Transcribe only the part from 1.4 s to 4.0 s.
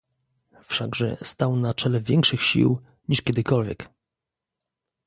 na czele większych sił, niż kiedykolwiek."